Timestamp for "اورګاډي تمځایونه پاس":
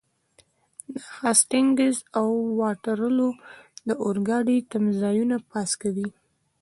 4.03-5.71